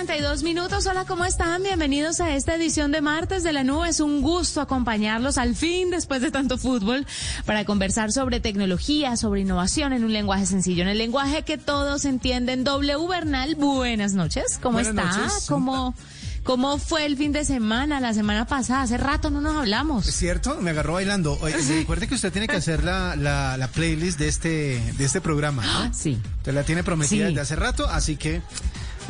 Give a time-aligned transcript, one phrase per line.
[0.00, 0.84] 32 minutos.
[0.84, 1.62] Hola, ¿cómo están?
[1.62, 3.88] Bienvenidos a esta edición de Martes de la Nube.
[3.88, 7.06] Es un gusto acompañarlos al fin, después de tanto fútbol,
[7.46, 12.04] para conversar sobre tecnología, sobre innovación en un lenguaje sencillo, en el lenguaje que todos
[12.04, 12.62] entienden.
[12.62, 14.58] W Bernal, buenas noches.
[14.62, 15.18] ¿Cómo Buenas está?
[15.18, 15.46] noches.
[15.48, 15.94] ¿Cómo,
[16.44, 18.82] ¿Cómo fue el fin de semana, la semana pasada?
[18.82, 20.06] Hace rato no nos hablamos.
[20.06, 20.58] ¿Es cierto?
[20.60, 21.38] Me agarró bailando.
[21.40, 25.22] Oye, recuerde que usted tiene que hacer la, la, la playlist de este, de este
[25.22, 25.90] programa, ¿no?
[25.94, 26.18] Sí.
[26.36, 27.28] Usted la tiene prometida Sí.
[27.30, 28.42] desde hace rato, así que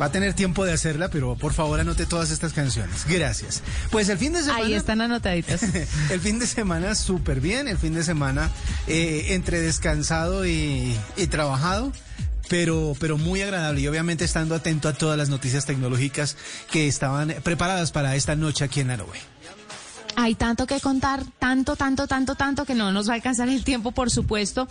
[0.01, 3.05] va a tener tiempo de hacerla, pero por favor anote todas estas canciones.
[3.07, 3.61] Gracias.
[3.91, 4.65] Pues el fin de semana...
[4.65, 5.63] Ahí están anotaditas.
[6.11, 8.49] El fin de semana súper bien, el fin de semana
[8.87, 11.91] eh, entre descansado y, y trabajado.
[12.49, 16.37] Pero, pero muy agradable y obviamente estando atento a todas las noticias tecnológicas
[16.71, 19.19] que estaban preparadas para esta noche aquí en nube.
[20.19, 23.63] Hay tanto que contar, tanto, tanto, tanto, tanto que no nos va a alcanzar el
[23.63, 24.67] tiempo, por supuesto.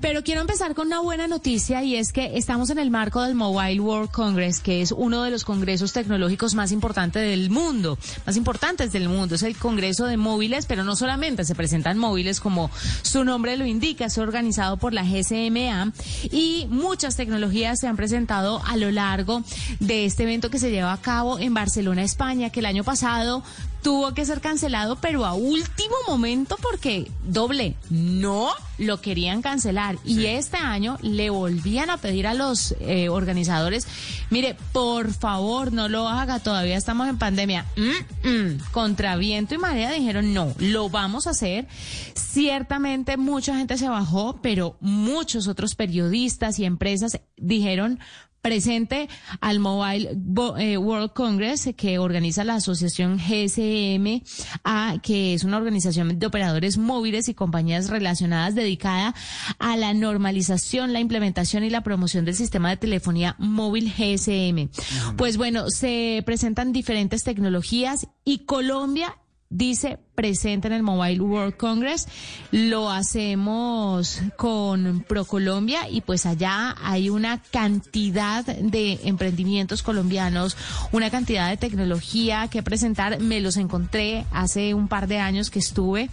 [0.00, 3.36] Pero quiero empezar con una buena noticia y es que estamos en el marco del
[3.36, 8.36] Mobile World Congress, que es uno de los congresos tecnológicos más importantes del mundo, más
[8.36, 9.36] importantes del mundo.
[9.36, 12.68] Es el congreso de móviles, pero no solamente se presentan móviles como
[13.02, 15.92] su nombre lo indica, es organizado por la GSMA
[16.24, 19.44] y muchas tecnologías se han presentado a lo largo
[19.78, 23.44] de este evento que se lleva a cabo en Barcelona, España, que el año pasado
[23.82, 29.98] tuvo que ser cancelado, pero a último momento porque doble, no lo querían cancelar.
[30.04, 33.86] Y este año le volvían a pedir a los eh, organizadores,
[34.30, 37.66] mire, por favor, no lo haga, todavía estamos en pandemia.
[37.76, 38.60] Mm, mm.
[38.70, 41.66] Contra viento y marea dijeron, no, lo vamos a hacer.
[42.14, 47.98] Ciertamente mucha gente se bajó, pero muchos otros periodistas y empresas dijeron,
[48.40, 49.08] presente
[49.40, 50.16] al Mobile
[50.58, 54.22] eh, World Congress que organiza la asociación GSM,
[54.64, 59.14] a, que es una organización de operadores móviles y compañías relacionadas dedicada
[59.58, 64.68] a la normalización, la implementación y la promoción del sistema de telefonía móvil GSM.
[65.16, 69.16] Pues bueno, se presentan diferentes tecnologías y Colombia
[69.50, 72.08] dice presente en el Mobile World Congress.
[72.50, 80.56] Lo hacemos con ProColombia y pues allá hay una cantidad de emprendimientos colombianos,
[80.90, 83.20] una cantidad de tecnología que presentar.
[83.20, 86.10] Me los encontré hace un par de años que estuve,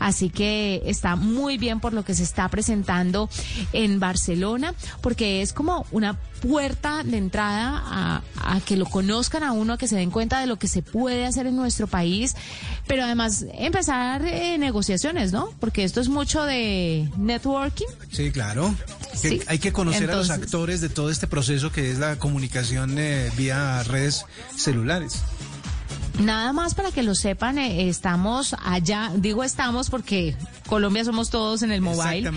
[0.00, 3.30] así que está muy bien por lo que se está presentando
[3.72, 9.52] en Barcelona, porque es como una puerta de entrada a, a que lo conozcan a
[9.52, 12.36] uno, a que se den cuenta de lo que se puede hacer en nuestro país,
[12.86, 15.50] pero además empezar eh, negociaciones, ¿no?
[15.60, 17.86] Porque esto es mucho de networking.
[18.10, 18.74] Sí, claro.
[19.14, 19.40] Sí.
[19.46, 23.30] Hay que conocer a los actores de todo este proceso que es la comunicación eh,
[23.36, 24.24] vía redes
[24.56, 25.22] celulares.
[26.20, 30.34] Nada más para que lo sepan, eh, estamos allá, digo estamos porque
[30.66, 32.30] Colombia somos todos en el mobile.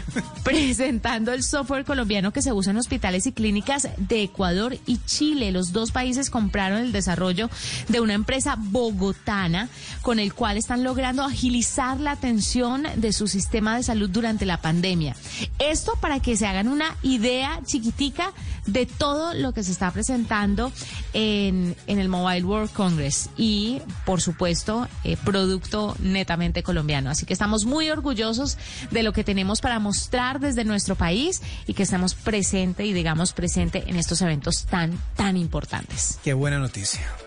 [0.42, 5.52] Presentando el software colombiano que se usa en hospitales y clínicas de Ecuador y Chile.
[5.52, 7.50] Los dos países compraron el desarrollo
[7.88, 9.68] de una empresa bogotana
[10.00, 14.62] con el cual están logrando agilizar la atención de su sistema de salud durante la
[14.62, 15.14] pandemia.
[15.58, 18.32] Esto para que se hagan una idea chiquitica
[18.66, 20.72] de todo lo que se está presentando
[21.12, 27.10] en, en el Mobile World Congress y, por supuesto, eh, producto netamente colombiano.
[27.10, 28.58] Así que estamos muy orgullosos
[28.90, 33.32] de lo que tenemos para mostrar desde nuestro país y que estamos presente y digamos
[33.32, 36.18] presente en estos eventos tan, tan importantes.
[36.22, 37.25] Qué buena noticia.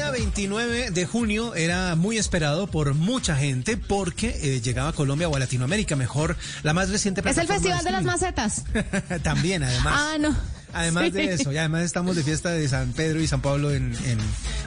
[0.00, 5.28] Día 29 de junio era muy esperado por mucha gente porque eh, llegaba a Colombia
[5.28, 8.04] o a Latinoamérica, mejor, la más reciente Es el Festival de las.
[8.04, 8.64] Macetas.
[9.22, 9.94] También, además.
[9.94, 10.34] Ah, no.
[10.72, 11.10] Además Sí.
[11.10, 14.18] de eso, y además estamos de fiesta de San Pedro y San Pablo en, en-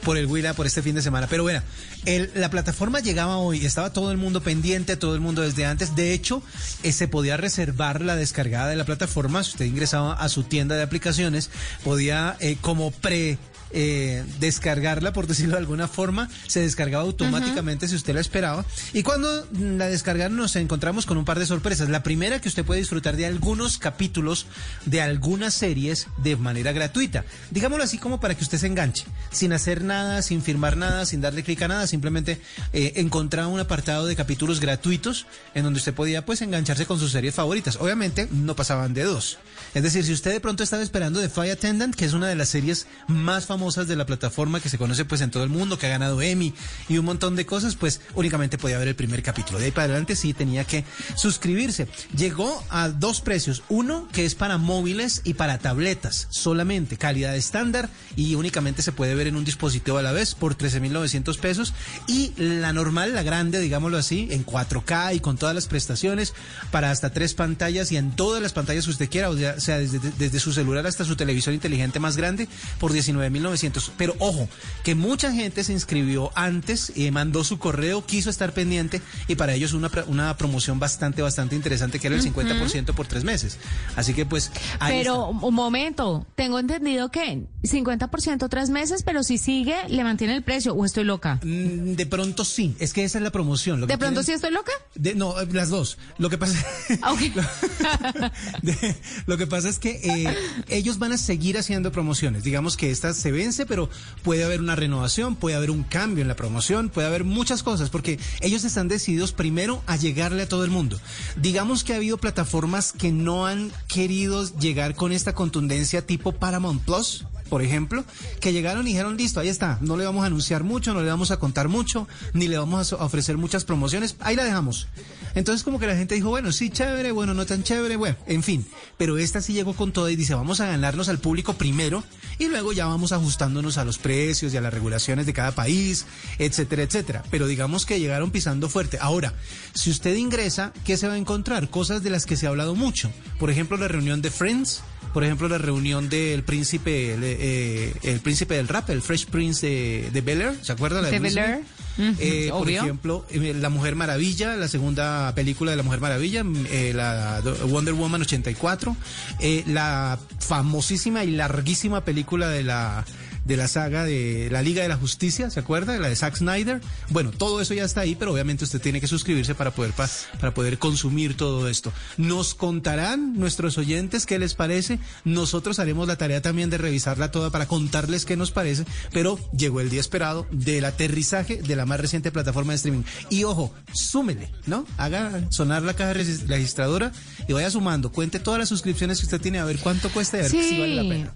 [0.04, 1.28] por el Huila por este fin de semana.
[1.28, 1.62] Pero bueno,
[2.06, 5.96] el- la plataforma llegaba hoy, estaba todo el mundo pendiente, todo el mundo desde antes.
[5.96, 6.44] De hecho,
[6.84, 9.44] eh, se podía reservar la descargada de la plataforma.
[9.46, 11.50] Si usted ingresaba a su tienda de aplicaciones,
[11.86, 13.38] podía eh, como pre
[13.74, 18.66] eh, descargarla, por decirlo de alguna forma, se descargaba automáticamente si usted la esperaba.
[18.94, 21.90] Y cuando la descargaron nos encontramos con un par de sorpresas.
[21.90, 24.46] La primera que usted puede disfrutar de algunos capítulos
[24.86, 27.26] de algunas series de manera gratuita.
[27.50, 31.22] Digámoslo así como para que usted se enganche, sin hacer nada, sin firmar nada, sin
[31.22, 32.40] darle clic a nada, simplemente
[32.74, 35.26] eh, encontraba un apartado de capítulos gratuitos
[35.56, 37.78] en donde usted podía pues engancharse con sus series favoritas.
[37.78, 39.40] Obviamente no pasaban de dos.
[39.74, 42.36] Es decir, si usted de pronto estaba esperando The Flight Attendant, que es una de
[42.36, 45.78] las series más famosas de la plataforma que se conoce pues en todo el mundo,
[45.78, 46.54] que ha ganado Emmy
[46.90, 49.58] y un montón de cosas, pues únicamente podía ver el primer capítulo.
[49.58, 50.84] De ahí para adelante sí tenía que
[51.16, 51.88] suscribirse.
[52.16, 53.64] Llegó a dos precios.
[53.70, 59.16] Uno que es para móviles y para tabletas solamente, calidad estándar y únicamente se puede
[59.16, 61.74] ver en un dispositivo a la vez por 13.900 pesos.
[62.06, 66.34] Y la normal, la grande, digámoslo así, en 4K y con todas las prestaciones
[66.70, 70.00] para hasta tres pantallas y en todas las pantallas que usted quiera, o sea, desde,
[70.18, 73.53] desde su celular hasta su televisor inteligente más grande por 19.900.
[73.98, 74.48] Pero ojo,
[74.84, 79.54] que mucha gente se inscribió antes y mandó su correo, quiso estar pendiente y para
[79.54, 83.58] ellos una, una promoción bastante, bastante interesante que era el 50% por tres meses.
[83.96, 84.52] Así que pues...
[84.80, 85.46] ahí Pero está.
[85.48, 90.74] un momento, tengo entendido que 50% tres meses, pero si sigue, le mantiene el precio.
[90.74, 91.40] ¿O estoy loca?
[91.44, 93.80] Mm, De pronto sí, es que esa es la promoción.
[93.80, 94.72] Lo ¿De que pronto sí estoy loca?
[94.96, 95.98] De- no, eh, las dos.
[96.18, 96.58] Lo que pasa,
[97.02, 97.14] Ah,
[98.62, 98.96] de-
[99.26, 100.38] lo que pasa es que eh,
[100.70, 102.44] ellos van a seguir haciendo promociones.
[102.44, 103.32] Digamos que esta se
[103.66, 103.90] pero
[104.24, 107.90] puede haber una renovación, puede haber un cambio en la promoción, puede haber muchas cosas,
[107.90, 111.00] porque ellos están decididos primero a llegarle a todo el mundo.
[111.36, 116.82] Digamos que ha habido plataformas que no han querido llegar con esta contundencia tipo Paramount
[116.84, 117.26] Plus.
[117.54, 118.04] Por ejemplo,
[118.40, 121.10] que llegaron y dijeron, listo, ahí está, no le vamos a anunciar mucho, no le
[121.10, 124.88] vamos a contar mucho, ni le vamos a ofrecer muchas promociones, ahí la dejamos.
[125.36, 128.42] Entonces como que la gente dijo, bueno, sí, chévere, bueno, no tan chévere, bueno, en
[128.42, 128.66] fin.
[128.98, 132.04] Pero esta sí llegó con todo y dice, vamos a ganarnos al público primero
[132.40, 136.08] y luego ya vamos ajustándonos a los precios y a las regulaciones de cada país,
[136.40, 137.24] etcétera, etcétera.
[137.30, 138.98] Pero digamos que llegaron pisando fuerte.
[139.00, 139.32] Ahora,
[139.76, 141.70] si usted ingresa, ¿qué se va a encontrar?
[141.70, 143.12] Cosas de las que se ha hablado mucho.
[143.38, 148.20] Por ejemplo, la reunión de Friends, por ejemplo, la reunión del príncipe, el, eh, el
[148.20, 151.02] príncipe del rap, el Fresh Prince de, de Bel Air, ¿se acuerda?
[151.02, 151.38] La De Will Bel?
[151.38, 151.64] Air.
[151.98, 156.66] Eh, por ejemplo, eh, La Mujer Maravilla, la segunda película de La Mujer Maravilla, mm,
[156.72, 158.96] eh, la Wonder Woman 84,
[159.40, 163.06] eh, la famosísima y larguísima película de la
[163.46, 165.98] de la saga de la Liga de la Justicia, ¿se acuerda?
[166.00, 166.82] La de Zack Snyder.
[167.10, 170.10] Bueno, todo eso ya está ahí, pero obviamente usted tiene que suscribirse para poder pa-
[170.40, 171.92] para poder consumir todo esto.
[172.18, 175.00] Nos contarán nuestros oyentes qué les parece.
[175.26, 179.82] Nosotros haremos la tarea también de revisarla toda para contarles qué nos parece, pero llegó
[179.82, 183.04] el día esperado del aterrizaje de la más reciente plataforma de streaming.
[183.30, 184.86] Y ojo, súmele, ¿no?
[184.98, 187.12] Haga sonar la caja regis- registradora
[187.48, 190.40] y vaya sumando, cuente todas las suscripciones que usted tiene a ver cuánto cuesta y
[190.40, 191.34] a ver si vale la pena.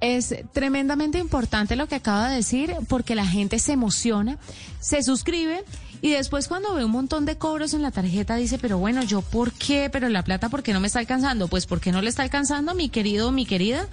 [0.00, 4.38] Es tremendamente importante lo que acaba de decir porque la gente se emociona,
[4.80, 5.64] se suscribe
[6.00, 9.22] y después cuando ve un montón de cobros en la tarjeta dice, pero bueno, yo
[9.22, 11.48] por qué, pero la plata por qué no me está alcanzando?
[11.48, 13.88] Pues porque no le está alcanzando, mi querido, mi querida,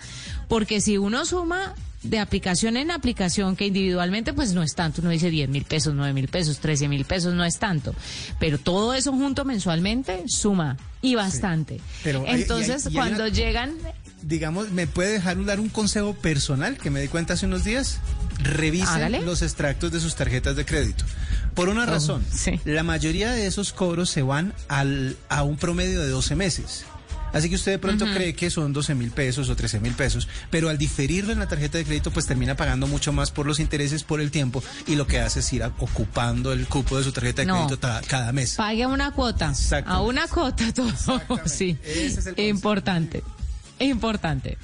[0.47, 5.09] porque si uno suma de aplicación en aplicación que individualmente pues no es tanto, uno
[5.09, 7.95] dice 10 mil pesos, 9 mil pesos, 13 mil pesos, no es tanto,
[8.39, 11.81] pero todo eso junto mensualmente suma y bastante.
[12.03, 13.73] Pero hay- y hay- Entonces y hay cuando una- llegan
[14.27, 17.99] digamos, ¿me puede dejar dar un consejo personal que me di cuenta hace unos días?
[18.43, 19.21] Revise Hágale.
[19.21, 21.05] los extractos de sus tarjetas de crédito.
[21.53, 22.59] Por una razón, sí.
[22.65, 26.85] la mayoría de esos cobros se van al, a un promedio de 12 meses.
[27.33, 30.27] Así que usted de pronto cree que son 12 mil pesos o 13 mil pesos,
[30.49, 33.59] pero al diferirlo en la tarjeta de crédito, pues termina pagando mucho más por los
[33.59, 37.03] intereses por el tiempo y lo que hace es ir a- ocupando el cupo de
[37.03, 37.55] su tarjeta de No.
[37.55, 38.55] crédito ta- cada mes.
[38.55, 39.53] Pague una cuota.
[39.85, 41.21] A una cuota todo.
[41.45, 41.77] Sí.
[41.83, 42.39] Ese es el.
[42.39, 43.21] Importante.
[43.79, 44.57] Importante.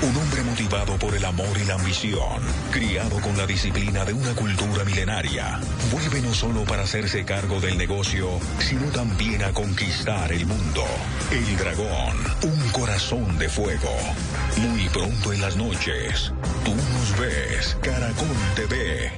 [0.00, 2.40] Un hombre motivado por el amor y la ambición,
[2.70, 5.58] criado con la disciplina de una cultura milenaria,
[5.90, 8.28] vuelve no solo para hacerse cargo del negocio,
[8.60, 10.84] sino también a conquistar el mundo.
[11.32, 13.90] El dragón, un corazón de fuego.
[14.58, 16.32] Muy pronto en las noches,
[16.64, 19.17] tú nos ves, Caracol TV.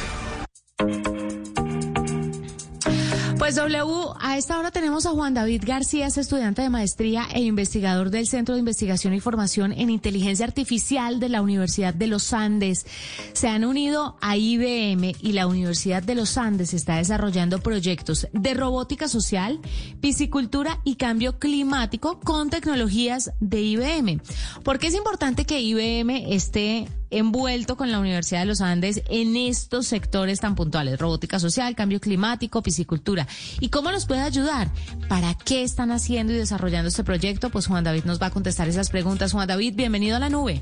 [3.51, 7.41] Pues W, a esta hora tenemos a Juan David García, es estudiante de maestría e
[7.41, 12.31] investigador del Centro de Investigación y Formación en Inteligencia Artificial de la Universidad de los
[12.31, 12.85] Andes.
[13.33, 18.53] Se han unido a IBM y la Universidad de los Andes está desarrollando proyectos de
[18.53, 19.59] robótica social,
[19.99, 24.21] piscicultura y cambio climático con tecnologías de IBM.
[24.63, 29.35] ¿Por qué es importante que IBM esté envuelto con la Universidad de los Andes en
[29.35, 33.27] estos sectores tan puntuales, robótica social, cambio climático, piscicultura.
[33.59, 34.69] ¿Y cómo nos puede ayudar?
[35.07, 37.49] ¿Para qué están haciendo y desarrollando este proyecto?
[37.49, 39.33] Pues Juan David nos va a contestar esas preguntas.
[39.33, 40.61] Juan David, bienvenido a la nube.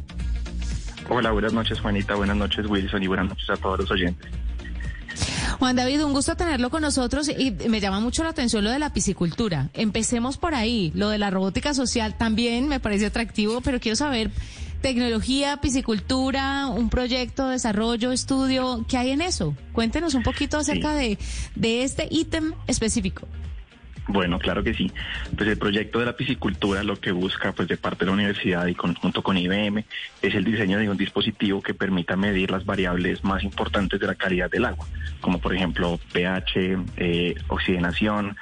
[1.09, 4.29] Hola, buenas noches Juanita, buenas noches Wilson y buenas noches a todos los oyentes.
[5.57, 8.79] Juan David, un gusto tenerlo con nosotros y me llama mucho la atención lo de
[8.79, 9.69] la piscicultura.
[9.73, 10.91] Empecemos por ahí.
[10.95, 14.31] Lo de la robótica social también me parece atractivo, pero quiero saber
[14.81, 19.55] tecnología, piscicultura, un proyecto, desarrollo, estudio, ¿qué hay en eso?
[19.73, 21.17] Cuéntenos un poquito acerca de,
[21.55, 23.27] de este ítem específico.
[24.09, 24.91] Bueno, claro que sí.
[25.37, 28.65] Pues el proyecto de la piscicultura lo que busca pues de parte de la universidad
[28.65, 29.85] y conjunto con IBM
[30.23, 34.15] es el diseño de un dispositivo que permita medir las variables más importantes de la
[34.15, 34.87] calidad del agua,
[35.21, 38.35] como por ejemplo pH, eh, oxigenación,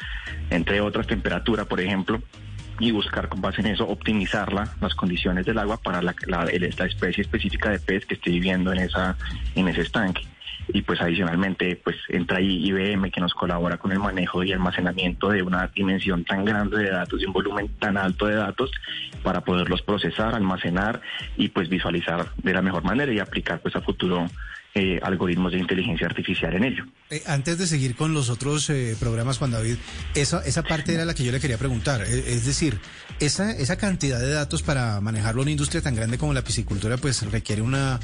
[0.50, 2.22] entre otras temperatura, por ejemplo,
[2.80, 6.86] y buscar con base en eso optimizarla, las condiciones del agua para la, la- la
[6.86, 9.16] especie específica de pez que esté viviendo en esa
[9.56, 10.22] en ese estanque.
[10.74, 15.30] Y pues adicionalmente pues entra ahí IBM que nos colabora con el manejo y almacenamiento
[15.30, 18.70] de una dimensión tan grande de datos y un volumen tan alto de datos
[19.24, 21.00] para poderlos procesar, almacenar
[21.38, 24.28] y pues visualizar de la mejor manera y aplicar pues a futuro
[24.76, 26.86] eh, algoritmos de inteligencia artificial en ello.
[27.10, 29.78] Eh, antes de seguir con los otros eh, programas, Juan David,
[30.14, 32.02] esa, esa parte era la que yo le quería preguntar.
[32.02, 32.80] Eh, Es decir,
[33.20, 36.98] esa, esa cantidad de datos para manejarlo en una industria tan grande como la piscicultura,
[36.98, 38.00] pues requiere una,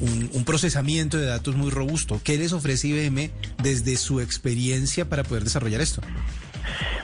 [0.00, 2.20] un, procesamiento de datos muy robusto.
[2.22, 3.30] ¿Qué les ofrece IBM
[3.62, 6.02] desde su experiencia para poder desarrollar esto?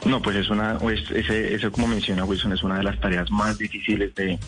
[0.04, 3.30] No, pues es una, pues ese, eso como menciona Wilson, es una de las tareas
[3.30, 4.38] más difíciles de,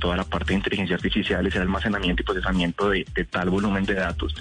[0.00, 3.94] toda la parte de inteligencia artificial, es el almacenamiento y procesamiento de, tal volumen de
[3.94, 4.34] datos.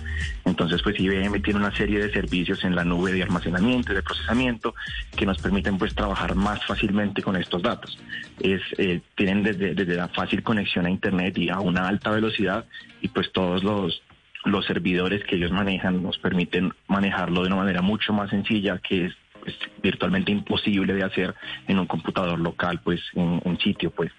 [0.46, 4.03] Entonces, pues IBM tiene una serie de servicios en la nube de almacenamiento y de
[4.03, 4.75] procesamiento
[5.15, 7.98] que nos permiten pues trabajar más fácilmente con estos datos.
[8.39, 12.65] Es, eh, tienen desde, desde la fácil conexión a Internet y a una alta velocidad
[13.01, 14.01] y pues todos los
[14.46, 19.06] los servidores que ellos manejan nos permiten manejarlo de una manera mucho más sencilla que
[19.06, 19.13] es
[19.44, 21.36] pues, virtualmente imposible de hacer
[21.68, 24.12] en un computador local pues en un sitio pues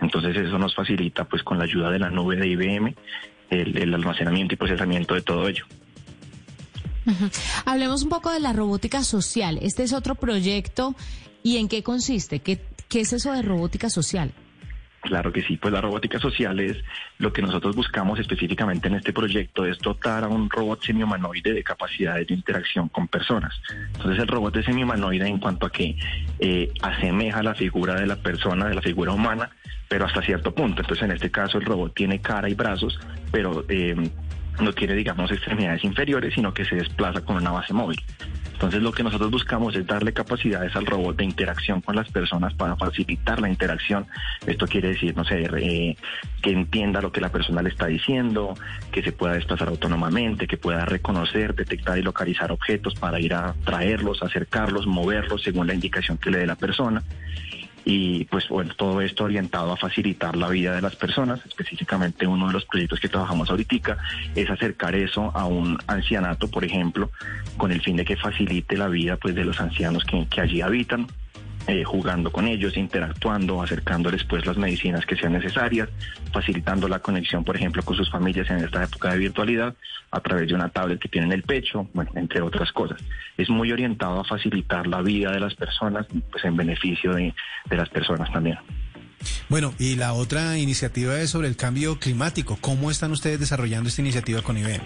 [0.00, 2.94] entonces eso nos facilita pues con la ayuda de la nube de IBM
[3.48, 5.64] el, almacenamiento y procesamiento de todo ello
[7.64, 9.60] Hablemos un poco de la robótica social.
[9.62, 10.96] Este es otro proyecto.
[11.44, 12.40] ¿Y en qué consiste?
[12.40, 14.32] ¿Qué, qué es eso de robótica social?
[15.06, 16.78] Claro que sí, pues la robótica social es
[17.18, 21.62] lo que nosotros buscamos específicamente en este proyecto, es dotar a un robot semihumanoide de
[21.62, 23.54] capacidades de interacción con personas.
[23.94, 25.96] Entonces el robot es semihumanoide en cuanto a que
[26.40, 29.48] eh, asemeja la figura de la persona, de la figura humana,
[29.86, 30.82] pero hasta cierto punto.
[30.82, 32.98] Entonces en este caso el robot tiene cara y brazos,
[33.30, 34.10] pero eh,
[34.60, 38.02] no tiene, digamos, extremidades inferiores, sino que se desplaza con una base móvil.
[38.56, 42.54] Entonces lo que nosotros buscamos es darle capacidades al robot de interacción con las personas
[42.54, 44.06] para facilitar la interacción.
[44.46, 45.94] Esto quiere decir, no sé, eh,
[46.40, 48.54] que entienda lo que la persona le está diciendo,
[48.90, 53.54] que se pueda desplazar autónomamente, que pueda reconocer, detectar y localizar objetos para ir a
[53.62, 57.02] traerlos, acercarlos, moverlos según la indicación que le dé la persona
[57.88, 62.48] y pues bueno, todo esto orientado a facilitar la vida de las personas, específicamente uno
[62.48, 63.96] de los proyectos que trabajamos ahorita
[64.34, 67.12] es acercar eso a un ancianato, por ejemplo,
[67.56, 70.60] con el fin de que facilite la vida pues de los ancianos que, que allí
[70.62, 71.06] habitan.
[71.66, 75.88] Eh, jugando con ellos, interactuando, acercándoles pues las medicinas que sean necesarias,
[76.32, 79.74] facilitando la conexión, por ejemplo, con sus familias en esta época de virtualidad
[80.10, 83.00] a través de una tablet que tienen en el pecho, bueno, entre otras cosas.
[83.36, 87.34] Es muy orientado a facilitar la vida de las personas, pues en beneficio de,
[87.68, 88.58] de las personas también.
[89.48, 92.58] Bueno, y la otra iniciativa es sobre el cambio climático.
[92.60, 94.82] ¿Cómo están ustedes desarrollando esta iniciativa con IBM?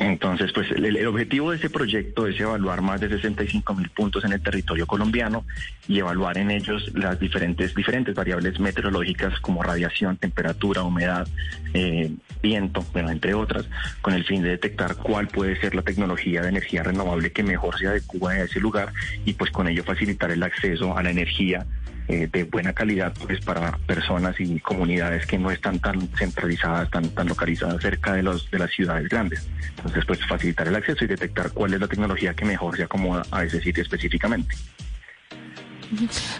[0.00, 4.24] Entonces, pues el, el objetivo de ese proyecto es evaluar más de 65 mil puntos
[4.24, 5.44] en el territorio colombiano
[5.86, 11.28] y evaluar en ellos las diferentes, diferentes variables meteorológicas como radiación, temperatura, humedad,
[11.74, 12.10] eh,
[12.42, 13.66] viento, bueno, entre otras,
[14.00, 17.78] con el fin de detectar cuál puede ser la tecnología de energía renovable que mejor
[17.78, 18.94] se adecua a ese lugar
[19.26, 21.66] y pues con ello facilitar el acceso a la energía
[22.10, 27.08] eh, de buena calidad pues para personas y comunidades que no están tan centralizadas, tan,
[27.10, 29.46] tan localizadas cerca de los de las ciudades grandes.
[29.76, 33.22] Entonces, pues facilitar el acceso y detectar cuál es la tecnología que mejor se acomoda
[33.30, 34.56] a ese sitio específicamente.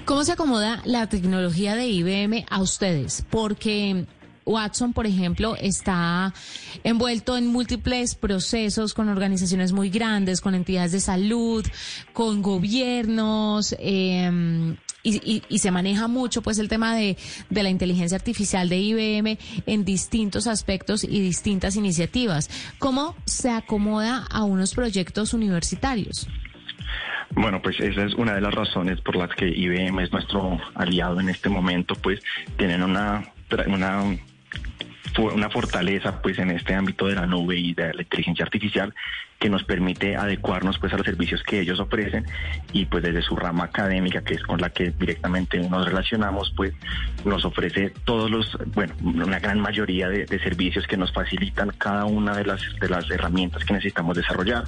[0.04, 3.24] ¿Cómo se acomoda la tecnología de IBM a ustedes?
[3.30, 4.06] Porque
[4.46, 6.34] Watson, por ejemplo, está
[6.82, 11.64] envuelto en múltiples procesos con organizaciones muy grandes, con entidades de salud,
[12.12, 17.16] con gobiernos, eh, y, y- y se maneja mucho pues el tema de,
[17.48, 22.50] de la inteligencia artificial de IBM en distintos aspectos y distintas iniciativas.
[22.78, 26.28] ¿Cómo se acomoda a unos proyectos universitarios?
[27.32, 31.20] Bueno, pues esa es una de las razones por las que IBM es nuestro aliado
[31.20, 32.20] en este momento, pues
[32.58, 33.22] tienen una
[33.68, 34.02] una
[35.18, 38.94] una fortaleza pues en este ámbito de la nube y de la inteligencia artificial
[39.40, 42.26] que nos permite adecuarnos pues a los servicios que ellos ofrecen
[42.74, 46.72] y pues desde su rama académica que es con la que directamente nos relacionamos pues
[47.24, 52.04] nos ofrece todos los bueno una gran mayoría de, de servicios que nos facilitan cada
[52.04, 54.64] una de las de las herramientas que necesitamos desarrollar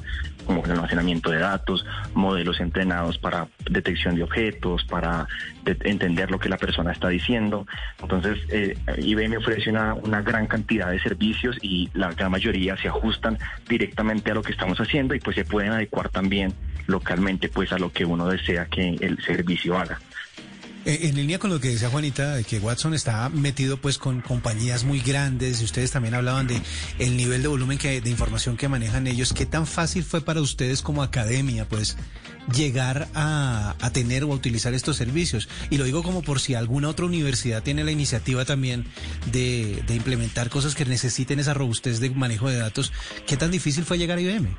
[0.46, 5.28] como el almacenamiento de datos modelos entrenados para detección de objetos para
[5.64, 7.66] de- entender lo que la persona está diciendo.
[8.00, 12.88] Entonces eh, IBM ofrece una, una gran cantidad de servicios y la gran mayoría se
[12.88, 16.54] ajustan directamente a lo que estamos haciendo y pues se pueden adecuar también
[16.86, 20.00] localmente pues a lo que uno desea que el servicio haga.
[20.84, 24.20] Eh, en línea con lo que decía Juanita, de que Watson está metido pues con
[24.20, 26.60] compañías muy grandes y ustedes también hablaban de
[27.00, 29.32] el nivel de volumen que, de información que manejan ellos.
[29.32, 31.96] ¿Qué tan fácil fue para ustedes como academia pues
[32.54, 35.48] llegar a, tener o a utilizar estos servicios?
[35.70, 38.86] Y lo digo como por si alguna otra universidad tiene la iniciativa también
[39.30, 42.92] de, de implementar cosas que necesiten esa robustez de manejo de datos.
[43.26, 44.56] ¿Qué tan difícil fue llegar a IBM?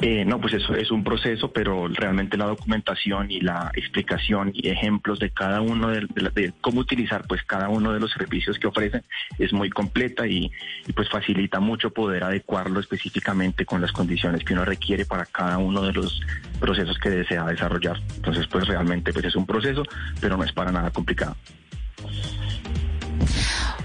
[0.00, 4.68] Eh, no, pues eso es un proceso, pero realmente la documentación y la explicación y
[4.68, 9.02] ejemplos de cada uno de, cómo utilizar pues cada uno de los servicios que ofrecen
[9.38, 10.50] es muy completa y,
[10.86, 15.58] y, pues facilita mucho poder adecuarlo específicamente con las condiciones que uno requiere para cada
[15.58, 16.20] uno de los
[16.60, 18.00] procesos que desea desarrollar.
[18.16, 19.82] Entonces pues realmente pues es un proceso,
[20.20, 21.34] pero no es para nada complicado.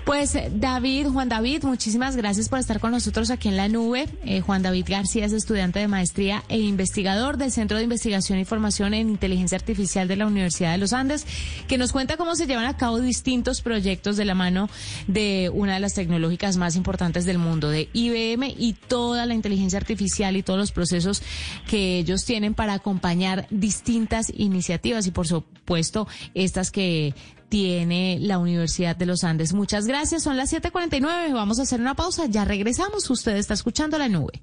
[0.05, 4.09] Pues David, Juan David, muchísimas gracias por estar con nosotros aquí en la nube.
[4.25, 8.43] Eh, Juan David García es estudiante de maestría e investigador del Centro de Investigación y
[8.43, 11.25] Formación en Inteligencia Artificial de la Universidad de los Andes,
[11.69, 14.69] que nos cuenta cómo se llevan a cabo distintos proyectos de la mano
[15.07, 19.79] de una de las tecnológicas más importantes del mundo, de IBM y toda la inteligencia
[19.79, 21.23] artificial y todos los procesos
[21.69, 27.15] que ellos tienen para acompañar distintas iniciativas y por supuesto estas que
[27.53, 29.53] tiene la Universidad de los Andes.
[29.53, 30.23] Muchas gracias.
[30.23, 31.33] Son las 7:49.
[31.33, 32.25] Vamos a hacer una pausa.
[32.25, 33.07] Ya regresamos.
[33.07, 34.41] Usted está escuchando la nube.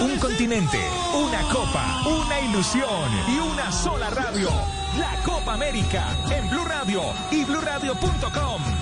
[0.00, 0.78] Un continente,
[1.14, 4.48] una copa, una ilusión y una sola radio.
[4.98, 8.73] La Copa América en Blue Radio y BlueRadio.com.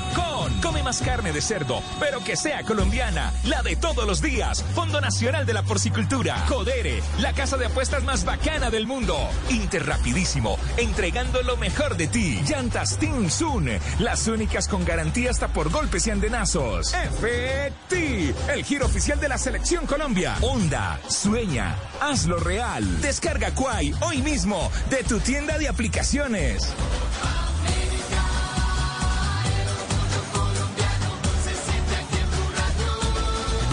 [0.62, 4.62] Come más carne de cerdo, pero que sea colombiana, la de todos los días.
[4.75, 6.44] Fondo Nacional de la Porcicultura.
[6.48, 9.16] Codere, la casa de apuestas más bacana del mundo.
[9.51, 12.40] Interrapidísimo, entregando lo mejor de ti.
[12.48, 16.94] Llantas Team Sun, las únicas con garantía hasta por golpes y andenazos.
[16.94, 20.37] FT, el giro oficial de la Selección Colombia.
[20.42, 23.01] Onda, sueña, hazlo real.
[23.01, 26.72] Descarga Quai hoy mismo de tu tienda de aplicaciones.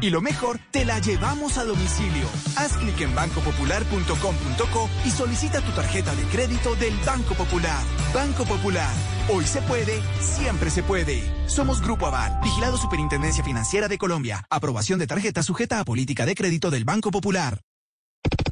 [0.00, 2.26] Y lo mejor, te la llevamos a domicilio.
[2.56, 7.82] Haz clic en bancopopular.com.co y solicita tu tarjeta de crédito del Banco Popular.
[8.14, 8.90] Banco Popular.
[9.28, 11.22] Hoy se puede, siempre se puede.
[11.46, 14.46] Somos Grupo Aval, vigilado Superintendencia Financiera de Colombia.
[14.48, 17.60] Aprobación de tarjeta sujeta a política de crédito del Banco Popular.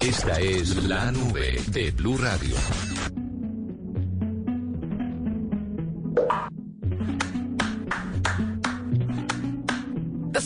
[0.01, 2.55] Esta es la nube de Blue Radio.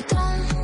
[0.00, 0.59] c'est trop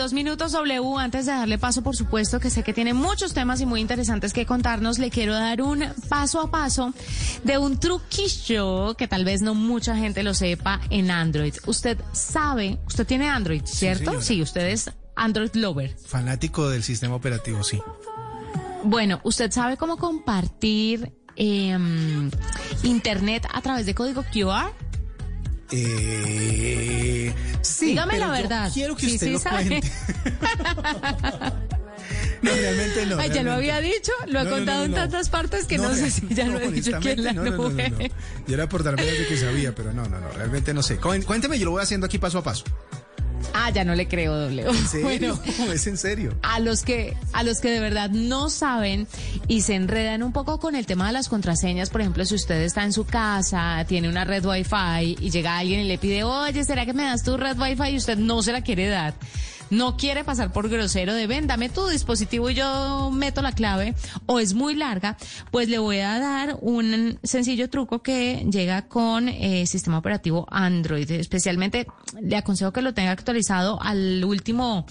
[0.00, 0.98] 52 minutos W.
[0.98, 4.32] Antes de darle paso, por supuesto, que sé que tiene muchos temas y muy interesantes
[4.32, 6.94] que contarnos, le quiero dar un paso a paso
[7.44, 11.54] de un truquillo que tal vez no mucha gente lo sepa en Android.
[11.66, 14.22] Usted sabe, usted tiene Android, ¿cierto?
[14.22, 14.44] señora.
[14.44, 15.94] usted es Android Lover.
[16.06, 17.82] Fanático del sistema operativo, sí.
[18.82, 22.30] Bueno, ¿usted sabe cómo compartir em,
[22.84, 24.72] Internet a través de código QR?
[25.72, 28.70] Eh, sí, Dígame la verdad.
[28.72, 29.66] Quiero que Sí, usted sí lo sabe.
[29.68, 29.90] cuente.
[32.42, 33.18] no, realmente no.
[33.18, 35.94] Ay, ya lo había dicho, lo he No, contado no, en tantas partes que no,
[35.94, 38.10] sé si ya lo he dicho aquí en la nube.
[38.46, 40.96] Yo era por darme de que sabía, pero no, no, no, realmente no sé.
[40.96, 42.64] Cuénteme, yo lo voy haciendo aquí paso a paso.
[43.54, 44.62] Ah, ya no le creo, doble.
[44.62, 45.38] ¿En serio?
[45.42, 46.34] Bueno, es en serio.
[46.42, 49.06] a los que a los que de verdad no saben
[49.48, 52.60] y se enredan un poco con el tema de las contraseñas, por ejemplo, si usted
[52.62, 56.64] está en su casa, tiene una red Wi-Fi y llega alguien y le pide, "Oye,
[56.64, 59.14] ¿será que me das tu red Wi-Fi?" y usted no se la quiere dar.
[59.70, 63.94] No quiere pasar por grosero de ven, dame tu dispositivo y yo meto la clave,
[64.26, 65.16] o es muy larga,
[65.50, 71.10] pues le voy a dar un sencillo truco que llega con eh, sistema operativo Android.
[71.10, 71.86] Especialmente
[72.20, 74.86] le aconsejo que lo tenga actualizado al último,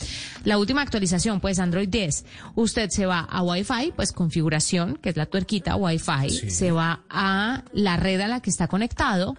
[0.45, 2.25] la última actualización, pues Android 10.
[2.55, 7.63] Usted se va a Wi-Fi, pues configuración, que es la tuerquita Wi-Fi, se va a
[7.73, 9.35] la red a la que está conectado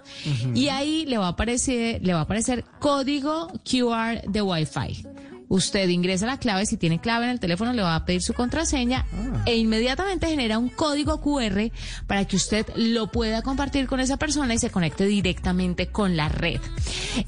[0.55, 5.07] y ahí le va a aparecer, le va a aparecer código QR de Wi-Fi.
[5.51, 8.35] Usted ingresa la clave, si tiene clave en el teléfono le va a pedir su
[8.35, 9.05] contraseña
[9.47, 11.73] e inmediatamente genera un código QR
[12.07, 16.29] para que usted lo pueda compartir con esa persona y se conecte directamente con la
[16.29, 16.61] red.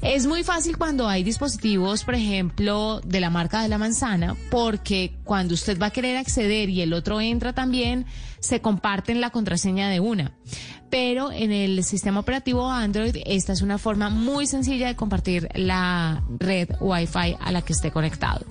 [0.01, 5.17] Es muy fácil cuando hay dispositivos, por ejemplo, de la marca de la manzana, porque
[5.25, 8.05] cuando usted va a querer acceder y el otro entra también,
[8.39, 10.31] se comparten la contraseña de una.
[10.93, 16.21] Pero en el sistema operativo Android, esta es una forma muy sencilla de compartir la
[16.37, 18.45] red Wi-Fi a la que esté conectado.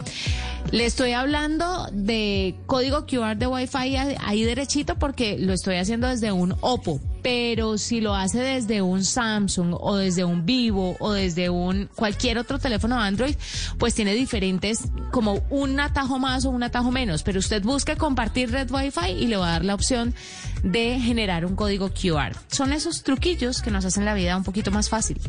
[0.72, 6.33] Le estoy hablando de código QR de Wi-Fi ahí derechito porque lo estoy haciendo desde
[6.33, 7.00] un Oppo.
[7.22, 12.38] Pero si lo hace desde un Samsung o desde un Vivo o desde un cualquier
[12.38, 13.37] otro teléfono Android,
[13.78, 17.22] pues tiene diferentes, como un atajo más o un atajo menos.
[17.22, 20.14] Pero usted busca compartir red Wi-Fi y le va a dar la opción
[20.62, 22.37] de generar un código QR.
[22.51, 25.20] Son esos truquillos que nos hacen la vida un poquito más fácil.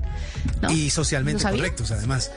[0.62, 0.72] ¿no?
[0.72, 2.32] Y socialmente correctos, además.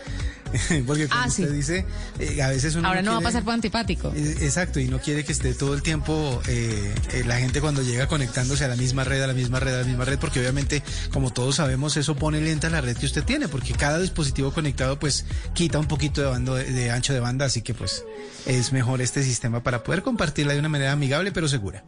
[0.87, 1.43] Porque como Ah, sí.
[1.43, 1.85] usted dice,
[2.21, 4.13] eh, a veces uno Ahora no va a pasar por antipático.
[4.15, 7.83] Eh, Exacto, y no quiere que esté todo el tiempo eh, eh, la gente cuando
[7.83, 10.39] llega conectándose a la misma red, a la misma red, a la misma red, porque
[10.41, 10.83] obviamente,
[11.13, 14.99] como todos sabemos, eso pone lenta la red que usted tiene, porque cada dispositivo conectado
[15.01, 18.05] pues quita un poquito de, bando, de ancho de banda, así que pues
[18.47, 21.83] es mejor este sistema para poder compartirla de una manera amigable pero segura.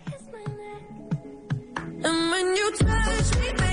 [2.68, 3.67] You touch me,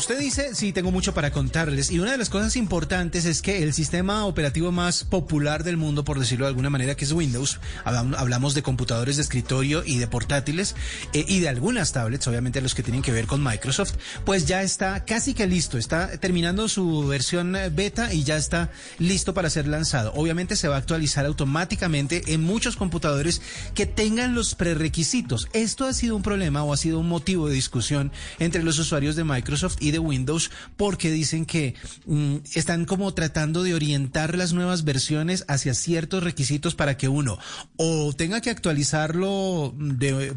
[0.00, 1.90] usted dice, sí, tengo mucho para contarles.
[1.90, 6.04] Y una de las cosas importantes es que el sistema operativo más popular del mundo,
[6.04, 9.98] por decirlo de alguna manera, que es Windows, hablam- hablamos de computadores de escritorio y
[9.98, 10.74] de portátiles,
[11.12, 13.92] eh, y de algunas tablets, obviamente los que tienen que ver con Microsoft,
[14.24, 15.76] pues ya está casi que listo.
[15.76, 20.12] Está terminando su versión eh, beta y ya está listo para ser lanzado.
[20.14, 23.42] Obviamente se va a actualizar automáticamente en muchos computadores
[23.74, 25.46] que tengan los prerequisitos.
[25.52, 29.14] Esto ha sido un problema o ha sido un motivo de discusión entre los usuarios
[29.14, 31.74] de Microsoft y de Windows porque dicen que
[32.06, 37.38] mm, están como tratando de orientar las nuevas versiones hacia ciertos requisitos para que uno
[37.76, 39.74] o tenga que actualizarlo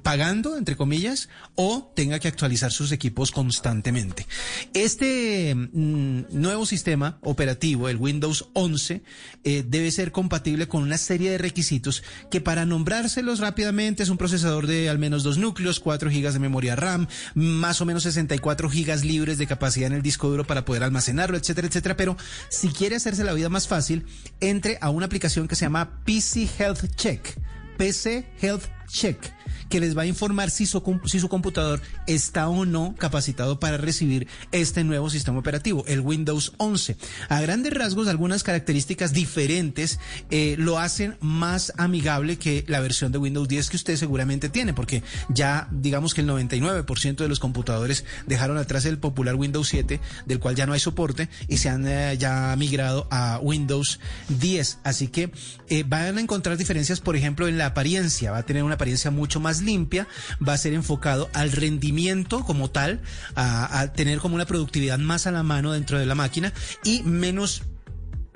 [0.01, 4.25] pagando, entre comillas, o tenga que actualizar sus equipos constantemente.
[4.73, 9.03] Este mm, nuevo sistema operativo, el Windows 11,
[9.43, 14.17] eh, debe ser compatible con una serie de requisitos que para nombrárselos rápidamente es un
[14.17, 18.69] procesador de al menos dos núcleos, 4 gigas de memoria RAM, más o menos 64
[18.69, 21.97] gigas libres de capacidad en el disco duro para poder almacenarlo, etcétera, etcétera.
[21.97, 22.17] Pero
[22.49, 24.05] si quiere hacerse la vida más fácil,
[24.39, 27.37] entre a una aplicación que se llama PC Health Check.
[27.77, 29.33] PC Health Check
[29.73, 33.77] que les va a informar si su, si su computador está o no capacitado para
[33.77, 36.95] recibir este nuevo sistema operativo, el Windows 11.
[37.27, 43.17] A grandes rasgos, algunas características diferentes eh, lo hacen más amigable que la versión de
[43.17, 48.05] Windows 10 que usted seguramente tiene, porque ya digamos que el 99% de los computadores
[48.27, 51.87] dejaron atrás el popular Windows 7, del cual ya no hay soporte, y se han
[51.87, 54.79] eh, ya migrado a Windows 10.
[54.83, 55.31] Así que
[55.69, 58.29] eh, van a encontrar diferencias, por ejemplo, en la apariencia.
[58.29, 60.07] Va a tener una apariencia mucho más limpia,
[60.45, 62.99] va a ser enfocado al rendimiento como tal,
[63.33, 66.51] a, a tener como una productividad más a la mano dentro de la máquina
[66.83, 67.63] y menos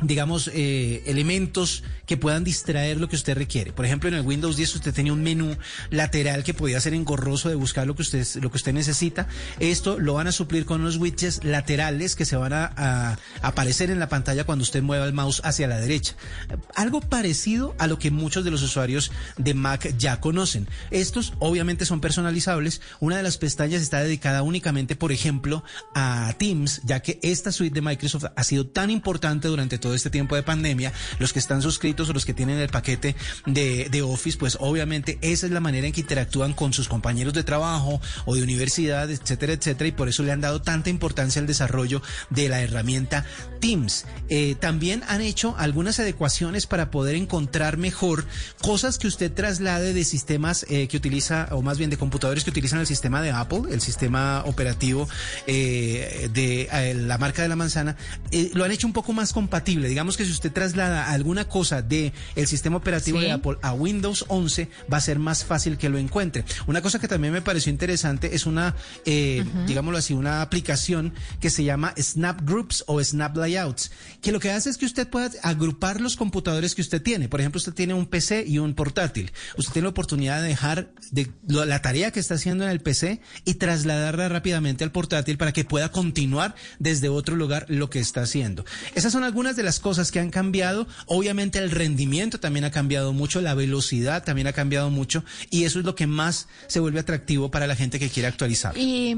[0.02, 3.74] digamos, eh, elementos que puedan distraer lo que usted requiere.
[3.74, 5.58] Por ejemplo, en el Windows 10 usted tenía un menú
[5.90, 9.28] lateral que podía ser engorroso de buscar lo que usted, lo que usted necesita.
[9.60, 13.90] Esto lo van a suplir con unos widgets laterales que se van a, a aparecer
[13.90, 16.16] en la pantalla cuando usted mueva el mouse hacia la derecha.
[16.76, 20.68] Algo parecido a lo que muchos de los usuarios de Mac ya conocen.
[20.92, 22.82] Estos obviamente son personalizables.
[23.00, 25.64] Una de las pestañas está dedicada únicamente, por ejemplo,
[25.96, 30.10] a Teams, ya que esta suite de Microsoft ha sido tan importante durante todo este
[30.10, 30.94] tiempo de pandemia.
[31.20, 35.48] Los que están suscritos o los que tienen el paquete de, Office, pues obviamente esa
[35.48, 39.54] es la manera en que interactúan con sus compañeros de trabajo o de universidad, etcétera,
[39.54, 43.26] etcétera, y por eso le han dado tanta importancia al desarrollo de la herramienta
[43.60, 44.06] Teams.
[44.30, 48.26] Eh, también han hecho algunas adecuaciones para poder encontrar mejor
[48.62, 52.50] cosas que usted traslade de sistemas eh, que utiliza, o más bien de computadores que
[52.50, 55.08] utilizan el sistema de Apple, el sistema operativo
[55.48, 57.98] eh, de la marca de la manzana,
[58.54, 59.77] lo han hecho un poco más compatible.
[59.86, 63.26] Digamos que si usted traslada alguna cosa de el sistema operativo Sí.
[63.26, 66.46] de Apple a Windows 11, va a ser más fácil que lo encuentre.
[66.68, 71.50] Una cosa que también me pareció interesante es una, eh, digámoslo así, una aplicación que
[71.50, 75.30] se llama Snap Groups o Snap Layouts, que lo que hace es que usted pueda
[75.44, 77.30] agrupar los computadores que usted tiene.
[77.30, 79.32] Por ejemplo, usted tiene un PC y un portátil.
[79.58, 83.22] Usted tiene la oportunidad de dejar de, la tarea que está haciendo en el PC
[83.46, 88.22] y trasladarla rápidamente al portátil para que pueda continuar desde otro lugar lo que está
[88.22, 88.66] haciendo.
[88.96, 90.88] Esas son algunas de las cosas que han cambiado.
[91.06, 95.80] Obviamente el rendimiento también ha cambiado mucho, la velocidad también ha cambiado mucho y eso
[95.80, 98.78] es lo que más se vuelve atractivo para la gente que quiere actualizar.
[98.78, 99.18] Y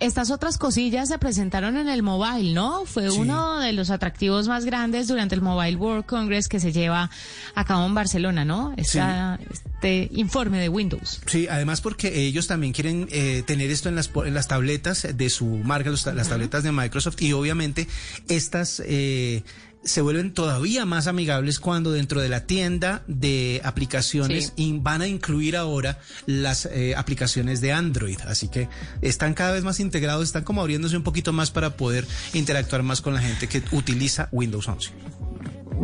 [0.00, 2.84] estas otras cosillas se presentaron en el mobile, ¿no?
[2.86, 3.16] Fue Sí.
[3.18, 7.08] uno de los atractivos más grandes durante el Mobile World Congress que se lleva
[7.54, 8.74] a cabo en Barcelona, ¿no?
[8.76, 11.20] Esta- Este informe de Windows.
[11.26, 15.30] Sí, además porque ellos también quieren eh, tener esto en las, en las tabletas de
[15.30, 17.86] su marca, los las tabletas de Microsoft y obviamente
[18.28, 19.42] estas eh,
[19.84, 24.78] se vuelven todavía más amigables cuando dentro de la tienda de aplicaciones Sí.
[24.80, 28.18] van a incluir ahora las eh, aplicaciones de Android.
[28.26, 28.68] Así que
[29.00, 33.00] están cada vez más integrados, están como abriéndose un poquito más para poder interactuar más
[33.00, 34.90] con la gente que utiliza Windows 11.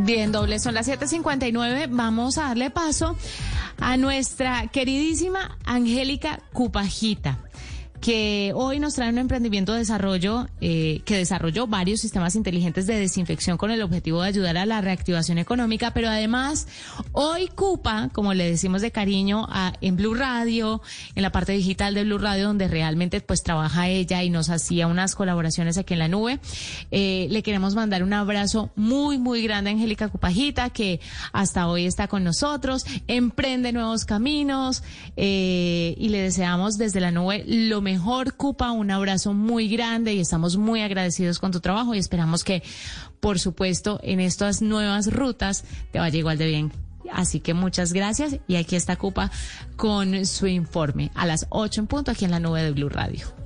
[0.01, 1.89] Bien, doble, son las 7:59.
[1.91, 3.17] Vamos a darle paso
[3.81, 7.39] a nuestra queridísima Angélica Cupajita.
[8.01, 12.99] Que hoy nos trae un emprendimiento de desarrollo eh, que desarrolló varios sistemas inteligentes de
[12.99, 16.69] desinfección con el objetivo de ayudar a la reactivación económica, pero además
[17.13, 19.47] hoy Cupa, como le decimos de cariño
[19.81, 20.81] en Blue Radio,
[21.15, 24.87] en la parte digital de Blue Radio, donde realmente pues trabaja ella y nos hacía
[24.87, 26.39] unas colaboraciones aquí en la nube,
[26.91, 31.01] eh, le queremos mandar un abrazo muy, muy grande a Angélica Cupajita, que
[31.33, 34.83] hasta hoy está con nosotros, emprende nuevos caminos
[35.17, 37.88] eh, y le deseamos desde la nube lo mejor,
[38.37, 42.63] Cupa, un abrazo muy grande y estamos muy agradecidos con tu trabajo y esperamos que,
[43.21, 46.73] por supuesto, en estas nuevas rutas te vaya igual de bien.
[47.13, 49.31] Así que muchas gracias y aquí está Cupa
[49.77, 53.38] con su informe a las 8 en punto aquí en la nube de Blue Radio.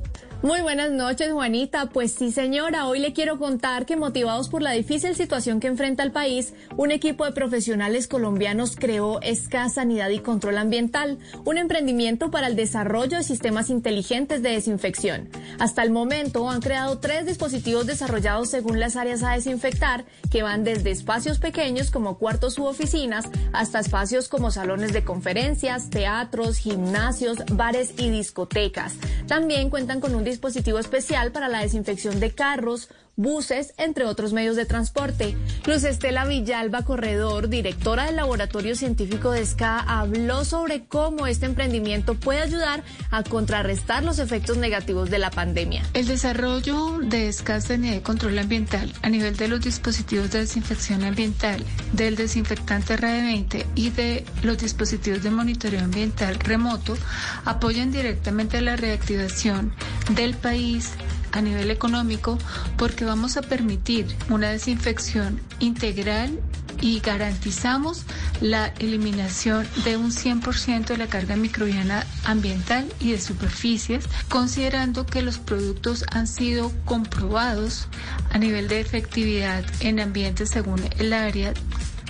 [0.42, 1.86] Muy buenas noches, Juanita.
[1.86, 6.02] Pues sí, señora, hoy le quiero contar que motivados por la difícil situación que enfrenta
[6.02, 12.32] el país, un equipo de profesionales colombianos creó SCA Sanidad y Control Ambiental, un emprendimiento
[12.32, 15.28] para el desarrollo de sistemas inteligentes de desinfección.
[15.60, 20.64] Hasta el momento han creado tres dispositivos desarrollados según las áreas a desinfectar, que van
[20.64, 27.38] desde espacios pequeños como cuartos u oficinas hasta espacios como salones de conferencias, teatros, gimnasios,
[27.52, 28.96] bares y discotecas.
[29.28, 34.56] También cuentan con un dispositivo especial para la desinfección de carros, buses, entre otros medios
[34.56, 35.36] de transporte.
[35.66, 42.14] Luz Estela Villalba Corredor, directora del Laboratorio Científico de SCA, habló sobre cómo este emprendimiento
[42.14, 45.82] puede ayudar a contrarrestar los efectos negativos de la pandemia.
[45.94, 51.04] El desarrollo de SCA Sanidad y Control Ambiental a nivel de los dispositivos de desinfección
[51.04, 56.96] ambiental, del desinfectante RD20 y de los dispositivos de monitoreo ambiental remoto
[57.44, 59.74] apoyan directamente la reactivación
[60.14, 60.90] del país
[61.32, 62.38] a nivel económico
[62.76, 66.38] porque vamos a permitir una desinfección integral
[66.80, 68.04] y garantizamos
[68.40, 75.22] la eliminación de un 100% de la carga microbiana ambiental y de superficies, considerando que
[75.22, 77.86] los productos han sido comprobados
[78.30, 81.54] a nivel de efectividad en ambientes según el área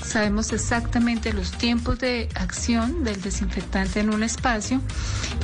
[0.02, 4.80] sabemos exactamente los tiempos de acción del desinfectante en un espacio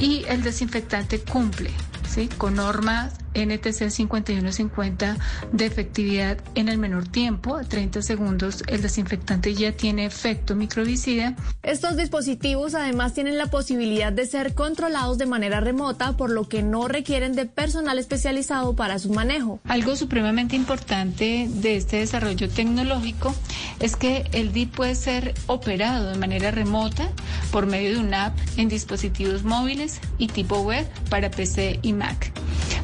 [0.01, 1.71] y el desinfectante cumple
[2.09, 2.29] ¿sí?
[2.37, 5.17] con normas NTC 5150
[5.53, 11.37] de efectividad en el menor tiempo, a 30 segundos el desinfectante ya tiene efecto microbicida.
[11.63, 16.63] Estos dispositivos además tienen la posibilidad de ser controlados de manera remota, por lo que
[16.63, 19.61] no requieren de personal especializado para su manejo.
[19.65, 23.35] Algo supremamente importante de este desarrollo tecnológico
[23.81, 27.09] es que el DIP puede ser operado de manera remota
[27.51, 32.33] por medio de una app en dispositivos móviles y tipo web para PC y Mac.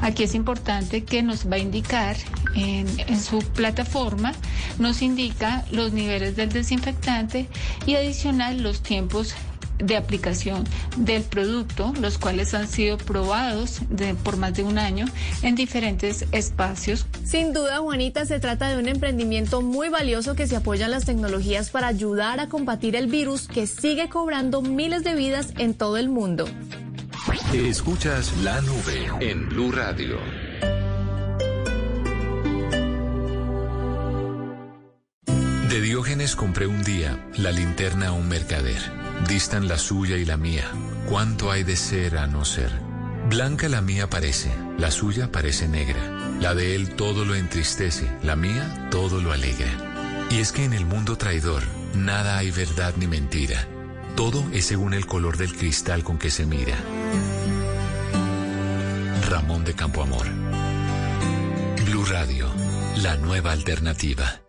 [0.05, 2.15] Aquí es importante que nos va a indicar
[2.55, 2.87] en,
[3.19, 4.35] su plataforma,
[4.79, 7.49] nos indica los niveles del desinfectante
[7.87, 9.35] y adicional los tiempos
[9.79, 10.65] de aplicación
[10.99, 13.81] del producto, los cuales han sido probados
[14.23, 15.07] por más de un año
[15.41, 17.07] en diferentes espacios.
[17.25, 21.07] Sin duda, Juanita, se trata de un emprendimiento muy valioso que se apoya en las
[21.07, 25.97] tecnologías para ayudar a combatir el virus que sigue cobrando miles de vidas en todo
[25.97, 26.45] el mundo.
[27.35, 30.21] Escuchas la nube en Blue Radio.
[35.69, 38.79] De Diógenes compré un día la linterna a un mercader.
[39.27, 40.71] Distan la suya y la mía.
[41.09, 42.71] ¿Cuánto hay de ser a no ser?
[43.29, 46.37] Blanca la mía parece, la suya parece negra.
[46.41, 50.27] La de él todo lo entristece, la mía todo lo alegra.
[50.31, 53.67] Y es que en el mundo traidor nada hay verdad ni mentira.
[54.17, 56.77] Todo es según el color del cristal con que se mira.
[59.29, 60.27] Ramón de Campoamor.
[61.85, 62.49] Blue Radio,
[63.03, 64.44] la nueva alternativa.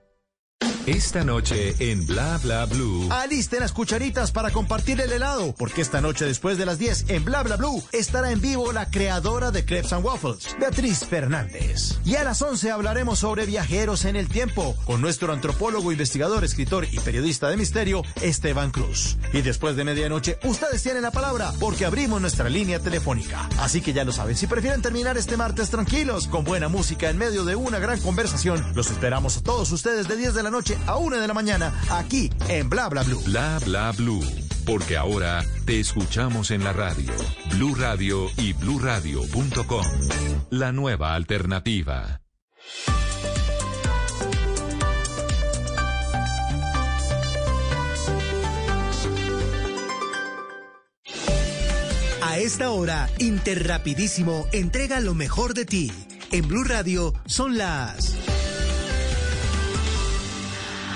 [0.87, 3.09] Esta noche en Bla Bla Blue.
[3.09, 7.25] Alisten las cucharitas para compartir el helado, porque esta noche después de las 10 en
[7.25, 11.97] Bla Bla Blue estará en vivo la creadora de Crepes and Waffles, Beatriz Fernández.
[12.05, 16.85] Y a las 11 hablaremos sobre viajeros en el tiempo con nuestro antropólogo, investigador, escritor
[16.91, 19.17] y periodista de misterio, Esteban Cruz.
[19.33, 23.49] Y después de medianoche, ustedes tienen la palabra porque abrimos nuestra línea telefónica.
[23.57, 27.17] Así que ya lo saben, si prefieren terminar este martes tranquilos, con buena música en
[27.17, 30.74] medio de una gran conversación, los esperamos a todos ustedes de 10 de la noche
[30.87, 33.21] a 1 de la mañana aquí en Bla Bla Blue.
[33.25, 34.23] Bla Bla Blue,
[34.65, 37.11] porque ahora te escuchamos en la radio,
[37.51, 39.85] Blue Radio y bluradio.com.
[40.49, 42.21] La nueva alternativa.
[52.21, 55.91] A esta hora, Interrapidísimo entrega lo mejor de ti.
[56.31, 58.14] En Blue Radio son las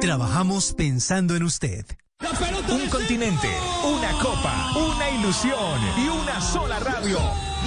[0.00, 1.84] Trabajamos pensando en usted.
[2.70, 3.48] Un continente,
[3.84, 7.18] una copa, una ilusión y una sola radio.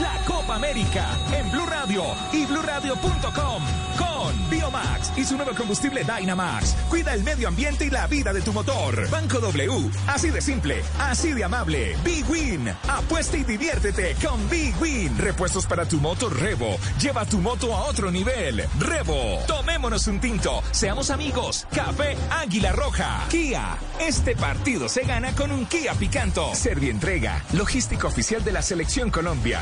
[0.02, 3.64] La Copa América en Blue Radio y BlueRadio.com
[4.00, 4.13] con
[4.54, 6.76] Biomax y su nuevo combustible Dynamax.
[6.88, 9.10] Cuida el medio ambiente y la vida de tu motor.
[9.10, 11.96] Banco W, así de simple, así de amable.
[12.04, 15.18] Big Win, apuesta y diviértete con Big Win.
[15.18, 16.78] Repuestos para tu moto Revo.
[17.02, 18.64] Lleva tu moto a otro nivel.
[18.80, 21.66] Revo, tomémonos un tinto, seamos amigos.
[21.74, 23.26] Café Águila Roja.
[23.30, 26.54] Kia, este partido se gana con un Kia Picanto.
[26.54, 29.62] Servientrega, logística oficial de la Selección Colombia.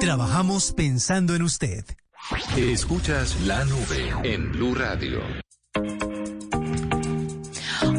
[0.00, 1.84] Trabajamos pensando en usted.
[2.56, 5.20] Escuchas la nube en Blue Radio.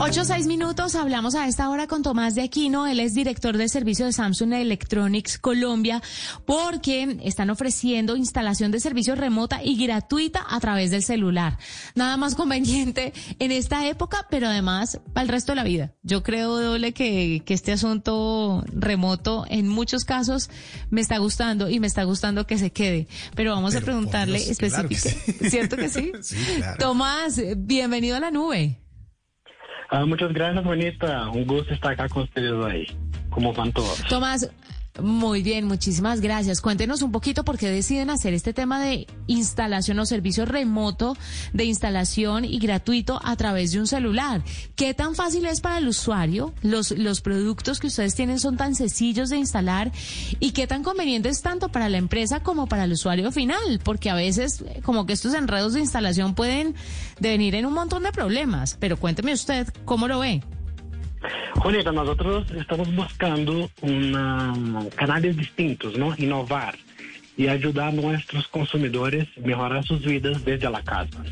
[0.01, 3.67] Ocho, seis minutos, hablamos a esta hora con Tomás de Aquino, él es director de
[3.67, 6.01] servicio de Samsung Electronics Colombia,
[6.45, 11.57] porque están ofreciendo instalación de servicio remota y gratuita a través del celular.
[11.95, 15.93] Nada más conveniente en esta época, pero además para el resto de la vida.
[16.01, 20.49] Yo creo, doble, que, que este asunto remoto en muchos casos
[20.89, 23.07] me está gustando y me está gustando que se quede.
[23.35, 25.43] Pero vamos a preguntarle Dios, claro específicamente.
[25.43, 25.49] sí.
[25.49, 26.11] ¿Cierto que sí?
[26.21, 26.77] Sí, claro.
[26.79, 28.79] Tomás, bienvenido a la nube.
[29.89, 31.29] Ah, muchas gracias, Juanita.
[31.29, 32.85] Un gusto estar acá con ustedes ahí.
[33.29, 33.71] ¿Cómo van?
[34.07, 34.49] Tomás,
[35.01, 36.61] muy bien, muchísimas gracias.
[36.61, 41.17] Cuéntenos un poquito por qué deciden hacer este tema de instalación o servicio remoto
[41.53, 44.43] de instalación y gratuito a través de un celular.
[44.75, 46.53] ¿Qué tan fácil es para el usuario?
[46.61, 49.91] Los, los productos que ustedes tienen son tan sencillos de instalar
[50.39, 54.09] y qué tan conveniente es tanto para la empresa como para el usuario final, porque
[54.09, 56.75] a veces eh, como que estos enredos de instalación pueden
[57.19, 58.77] devenir en un montón de problemas.
[58.79, 60.41] Pero cuénteme usted, ¿cómo lo ve?
[61.55, 64.53] Juanita, nosotros estamos buscando una,
[64.95, 66.13] canales distintos, ¿no?
[66.17, 66.75] Innovar
[67.37, 71.23] y ayudar a nuestros consumidores a mejorar sus vidas desde la casa.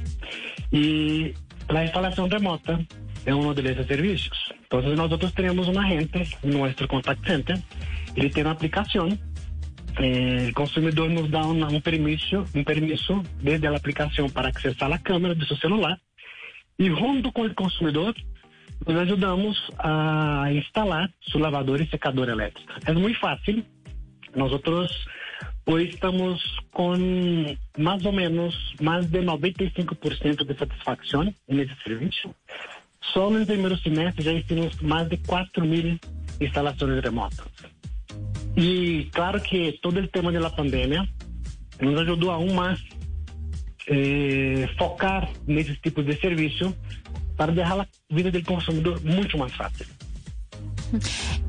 [0.72, 1.34] Y
[1.70, 2.80] la instalación remota
[3.26, 4.38] es uno de esos servicios.
[4.64, 7.58] Entonces nosotros tenemos un agente, nuestro contact center,
[8.16, 9.18] ele tem uma aplicação,
[10.00, 14.92] eh, o consumidor nos dá um, um permisso, um permisso desde a aplicação para acessar
[14.92, 15.98] a câmera do seu celular
[16.78, 18.14] e junto com o consumidor
[18.86, 22.76] nós ajudamos a instalar su lavadora e secadora elétrica.
[22.86, 23.64] É muito fácil.
[24.36, 25.08] Nós outros
[25.66, 26.94] hoje estamos com
[27.78, 32.34] mais ou menos mais de 95% de satisfação nesse serviço.
[33.14, 36.00] Só no primeiro semestre já hicimos mais de 4 mil
[36.40, 37.48] instalações remotas.
[38.56, 41.08] E claro que todo o tema da pandemia
[41.80, 42.82] nos ajudou aún mais
[43.88, 46.76] eh, focar nesses tipos de serviço
[47.38, 49.86] para deixar a vida do consumidor muito mais fácil.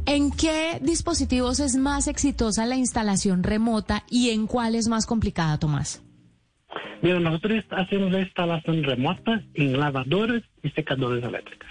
[0.07, 5.59] ¿En qué dispositivos es más exitosa la instalación remota y en cuál es más complicada,
[5.59, 6.03] Tomás?
[7.03, 11.71] Mira, nosotros hacemos la instalación remota en lavadoras y secadoras eléctricas.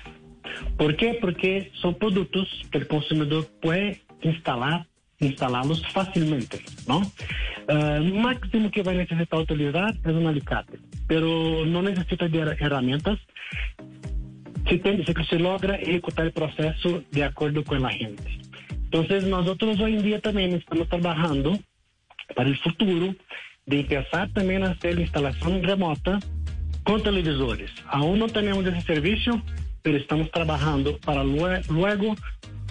[0.77, 1.17] ¿Por qué?
[1.19, 4.87] Porque son productos que el consumidor puede instalar,
[5.19, 7.01] instalarlos fácilmente, ¿no?
[7.67, 12.39] Eh, lo máximo que va a necesitar utilizar es un alicate, pero no necesita de
[12.39, 13.19] her- herramientas.
[14.69, 18.23] Se, se, se logra ejecutar el proceso de acuerdo con la gente.
[18.71, 21.57] Entonces, nosotros hoy en día también estamos trabajando
[22.35, 23.13] para el futuro
[23.65, 26.19] de empezar también a hacer la instalación remota
[26.83, 27.69] con televisores.
[27.87, 29.41] Aún no tenemos ese servicio,
[29.81, 32.15] pero estamos trabajando para lue- luego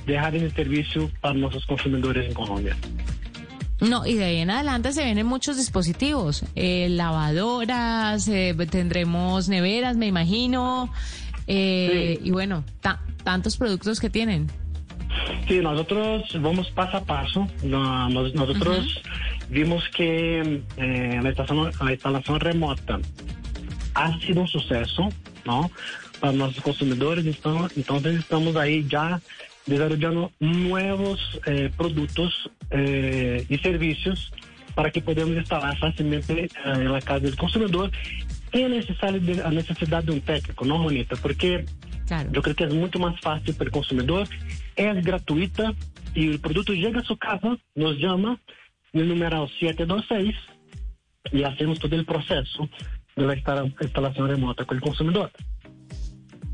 [0.06, 2.76] dejar ese servicio para nuestros consumidores en Colombia.
[3.80, 9.98] No, y de ahí en adelante se vienen muchos dispositivos, eh, lavadoras, eh, tendremos neveras,
[9.98, 10.90] me imagino,
[11.46, 14.48] eh, y bueno, ta- tantos productos que tienen.
[15.48, 17.48] Sí, nosotros vamos paso a paso.
[17.62, 19.02] No- nos- nosotros
[19.48, 22.98] vimos que eh, la, instalación, la instalación remota
[23.94, 25.08] ha sido un suceso,
[25.44, 25.70] ¿no?
[26.20, 27.24] Para nuestros consumidores.
[27.24, 29.20] Entonces estamos ahí ya
[29.66, 34.32] desarrollando nuevos eh, productos eh, y servicios
[34.74, 37.90] para que podamos instalar fácilmente en la casa del consumidor
[38.52, 41.16] sin necesidad de, a necesidad de un técnico, ¿no, Bonita?
[41.16, 41.64] Porque
[42.32, 44.28] yo creo que es mucho más fácil para el consumidor,
[44.76, 45.74] es gratuita
[46.14, 48.38] y el producto llega a su casa, nos llama
[48.92, 50.34] en el numeral 726
[51.32, 52.68] y hacemos todo el proceso
[53.16, 55.30] de la instala- instalación remota con el consumidor.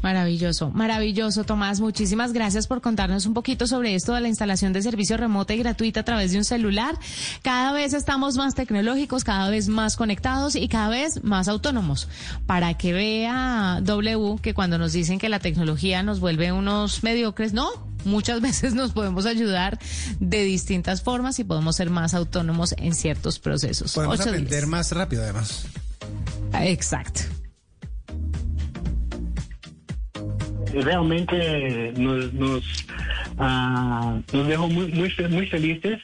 [0.03, 1.81] Maravilloso, maravilloso, Tomás.
[1.81, 5.59] Muchísimas gracias por contarnos un poquito sobre esto de la instalación de servicio remota y
[5.59, 6.99] gratuita a través de un celular.
[7.43, 12.09] Cada vez estamos más tecnológicos, cada vez más conectados y cada vez más autónomos.
[12.47, 17.53] Para que vea W que cuando nos dicen que la tecnología nos vuelve unos mediocres,
[17.53, 17.71] no.
[18.05, 19.79] Muchas veces nos podemos ayudar
[20.19, 23.93] de distintas formas y podemos ser más autónomos en ciertos procesos.
[23.93, 25.67] Podemos Ocho aprender más rápido, además.
[26.55, 27.23] Exacto.
[30.73, 32.87] Realmente nos, nos,
[34.33, 35.99] nos dejó muy, muy, fe- muy felices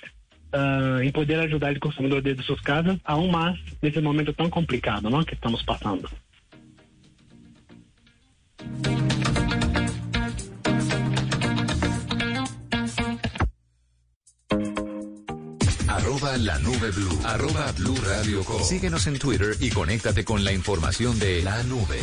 [0.53, 5.09] ah, en poder ayudar al consumidor desde sus casas, aún más nesse momento tan complicado
[5.11, 5.25] ¿no?
[5.25, 6.09] que estamos pasando.
[15.89, 17.19] Arroba la nube blue.
[17.25, 18.63] Arroba blue radio com.
[18.63, 21.99] Síguenos en Twitter y conéctate con la información de la nube.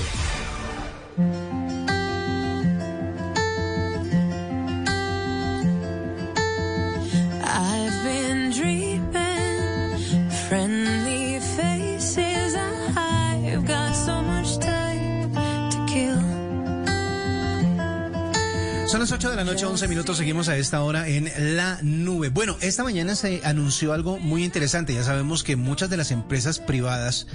[18.96, 22.30] Son las 8 de la noche, 11 minutos, seguimos a esta hora en la nube.
[22.30, 24.94] Bueno, esta mañana se anunció algo muy interesante.
[24.94, 27.28] Ya sabemos que muchas de las empresas privadas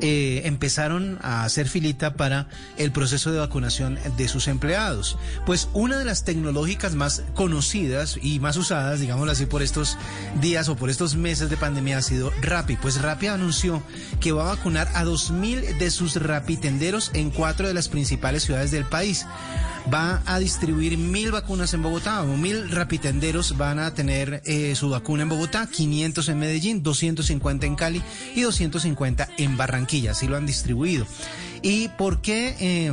[0.00, 5.18] eh, empezaron a hacer filita para el proceso de vacunación de sus empleados.
[5.46, 9.96] Pues una de las tecnológicas más conocidas y más usadas, digámoslo así, por estos
[10.40, 12.76] días o por estos meses de pandemia ha sido Rappi.
[12.76, 13.82] Pues Rappi anunció
[14.20, 18.70] que va a vacunar a 2.000 de sus rapitenderos en cuatro de las principales ciudades
[18.70, 19.26] del país
[19.92, 24.90] va a distribuir mil vacunas en Bogotá, o mil rapitenderos van a tener eh, su
[24.90, 28.02] vacuna en Bogotá, 500 en Medellín, 250 en Cali
[28.34, 31.06] y 250 en Barranquilla, así lo han distribuido.
[31.62, 32.92] ¿Y por qué eh,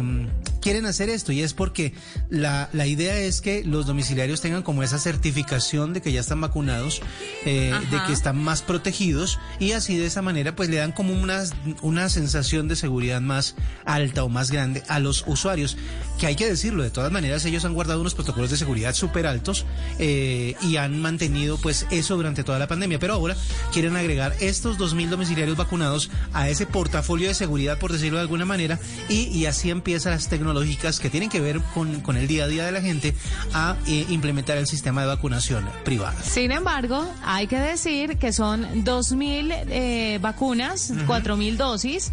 [0.63, 1.31] quieren hacer esto?
[1.33, 1.93] Y es porque
[2.29, 6.39] la, la idea es que los domiciliarios tengan como esa certificación de que ya están
[6.39, 7.01] vacunados,
[7.45, 11.13] eh, de que están más protegidos y así de esa manera pues le dan como
[11.13, 11.43] una,
[11.81, 13.55] una sensación de seguridad más
[13.85, 15.77] alta o más grande a los usuarios,
[16.17, 19.27] que hay que decirlo, de todas maneras ellos han guardado unos protocolos de seguridad súper
[19.27, 19.65] altos
[19.99, 23.35] eh, y han mantenido pues eso durante toda la pandemia, pero ahora
[23.73, 28.45] quieren agregar estos 2.000 domiciliarios vacunados a ese portafolio de seguridad, por decirlo de alguna
[28.45, 28.52] manera,
[29.09, 32.47] y, y así empiezan las tecnológicas que tienen que ver con, con el día a
[32.47, 33.13] día de la gente
[33.53, 36.21] a eh, implementar el sistema de vacunación privada.
[36.21, 42.11] Sin embargo, hay que decir que son 2.000 eh, vacunas, 4.000 dosis,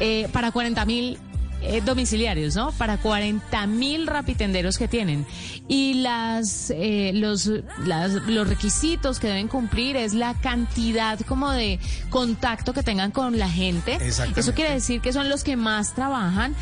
[0.00, 1.18] eh, para 40.000
[1.64, 2.72] eh, domiciliarios, ¿no?
[2.72, 5.26] Para 40.000 rapitenderos que tienen.
[5.68, 7.50] Y las, eh, los,
[7.84, 11.78] las- los requisitos que deben cumplir es la cantidad como de
[12.10, 13.98] contacto que tengan con la gente.
[14.40, 16.54] Eso quiere decir que son los que más trabajan.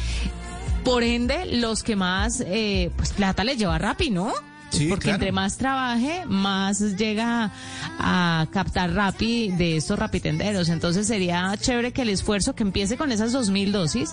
[0.84, 4.32] Por ende, los que más eh, pues plata les lleva Rappi, ¿no?
[4.72, 5.16] Sí, Porque claro.
[5.16, 7.52] entre más trabaje, más llega
[7.98, 10.68] a captar Rappi de estos rapitenderos.
[10.68, 14.10] Entonces sería chévere que el esfuerzo que empiece con esas dos mil dosis,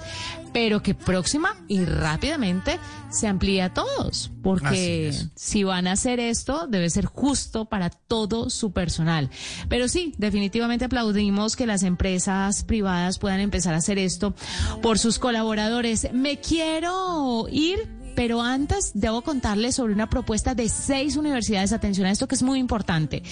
[0.53, 2.79] pero que próxima y rápidamente
[3.09, 4.31] se amplíe a todos.
[4.43, 9.29] Porque si van a hacer esto, debe ser justo para todo su personal.
[9.67, 14.33] Pero sí, definitivamente aplaudimos que las empresas privadas puedan empezar a hacer esto
[14.81, 16.07] por sus colaboradores.
[16.13, 17.87] Me quiero ir
[18.19, 21.71] pero antes debo contarles sobre una propuesta de seis universidades.
[21.71, 23.23] Atención a esto que es muy importante.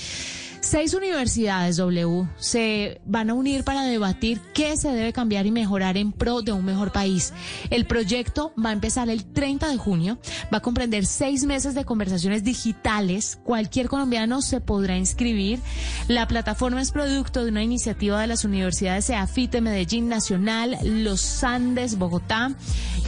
[0.59, 5.97] Seis universidades W se van a unir para debatir qué se debe cambiar y mejorar
[5.97, 7.33] en pro de un mejor país.
[7.69, 10.17] El proyecto va a empezar el 30 de junio,
[10.53, 13.39] va a comprender seis meses de conversaciones digitales.
[13.43, 15.59] Cualquier colombiano se podrá inscribir.
[16.07, 21.97] La plataforma es producto de una iniciativa de las universidades EAFITE, Medellín Nacional, Los Andes,
[21.97, 22.51] Bogotá,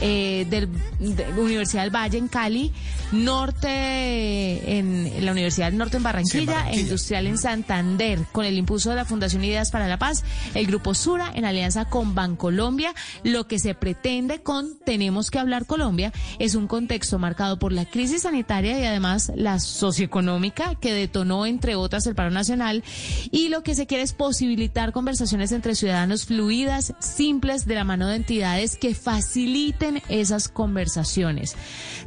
[0.00, 2.72] eh, del, de Universidad del Valle en Cali,
[3.12, 6.78] Norte en, la Universidad del Norte en Barranquilla, Sí, en Barranquilla.
[6.78, 10.24] e Industrial en Santander, con el impulso de la Fundación Ideas para la Paz,
[10.54, 12.94] el Grupo Sura en alianza con Bancolombia.
[13.24, 17.84] Lo que se pretende con Tenemos que hablar Colombia es un contexto marcado por la
[17.84, 22.84] crisis sanitaria y además la socioeconómica que detonó, entre otras, el paro nacional.
[23.30, 28.08] Y lo que se quiere es posibilitar conversaciones entre ciudadanos fluidas, simples, de la mano
[28.08, 31.56] de entidades que faciliten esas conversaciones.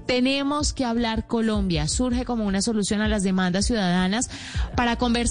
[0.05, 1.87] Tenemos que hablar Colombia.
[1.87, 4.29] Surge como una solución a las demandas ciudadanas
[4.75, 5.22] para conversar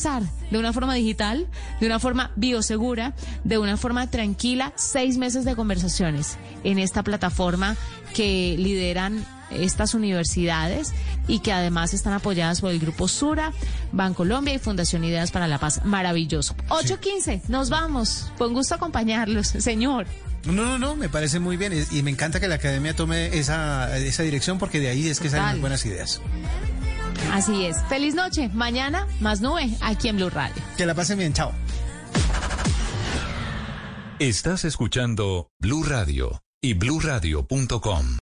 [0.50, 1.46] de una forma digital,
[1.80, 3.14] de una forma biosegura,
[3.44, 7.76] de una forma tranquila, seis meses de conversaciones en esta plataforma
[8.14, 10.92] que lideran estas universidades
[11.28, 13.52] y que además están apoyadas por el Grupo Sura,
[13.92, 15.84] Bancolombia y Fundación Ideas para la Paz.
[15.84, 16.56] Maravilloso.
[16.68, 18.32] 8.15, nos vamos.
[18.38, 20.06] Con gusto acompañarlos, señor.
[20.46, 23.96] No, no, no, me parece muy bien y me encanta que la academia tome esa,
[23.98, 25.54] esa dirección porque de ahí es que salen Total.
[25.54, 26.20] las buenas ideas.
[27.32, 27.76] Así es.
[27.88, 28.50] Feliz noche.
[28.52, 30.62] Mañana, más nube, aquí en Blue Radio.
[30.76, 31.52] Que la pasen bien, chao.
[34.18, 38.06] Estás escuchando Blue Radio y bluradio.com.